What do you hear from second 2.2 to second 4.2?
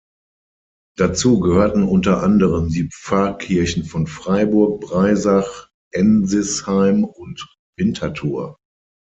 anderem die Pfarrkirchen von